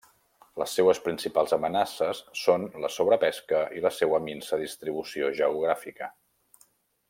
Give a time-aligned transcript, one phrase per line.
[0.59, 6.13] Les seues principals amenaces són la sobrepesca i la seua minsa distribució geogràfica.